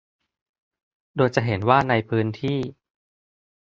[1.15, 2.59] โดยจะเห็นว่าในพื้นที่